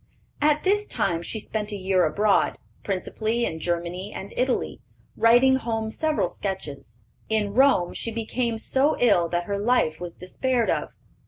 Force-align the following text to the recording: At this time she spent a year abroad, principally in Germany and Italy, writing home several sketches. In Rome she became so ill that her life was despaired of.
At 0.41 0.63
this 0.63 0.87
time 0.87 1.21
she 1.21 1.39
spent 1.39 1.71
a 1.71 1.75
year 1.77 2.07
abroad, 2.07 2.57
principally 2.83 3.45
in 3.45 3.59
Germany 3.59 4.11
and 4.11 4.33
Italy, 4.35 4.79
writing 5.15 5.57
home 5.57 5.91
several 5.91 6.27
sketches. 6.27 7.01
In 7.29 7.53
Rome 7.53 7.93
she 7.93 8.09
became 8.09 8.57
so 8.57 8.97
ill 8.99 9.29
that 9.29 9.43
her 9.43 9.59
life 9.59 9.99
was 10.01 10.15
despaired 10.15 10.71
of. 10.71 10.89